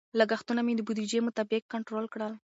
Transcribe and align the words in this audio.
لګښتونه 0.19 0.61
مې 0.65 0.73
د 0.75 0.79
بودیجې 0.87 1.19
مطابق 1.27 1.63
کنټرول 1.73 2.05
کړل. 2.13 2.33